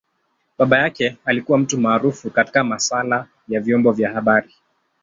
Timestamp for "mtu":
1.57-1.77